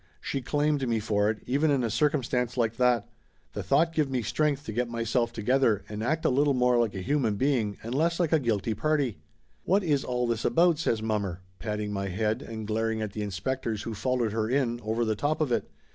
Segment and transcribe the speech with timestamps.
[0.19, 3.07] She claimed me for it, even in a circum stance like that!
[3.53, 6.95] The thought give me strength to get myself together and act a little more like
[6.95, 9.19] a human be ing and less like a guilty party.
[9.63, 13.83] "What is all this about?" says mommer, patting my head and glaring at the inspectors
[13.83, 15.69] who followed her in, over the top of it.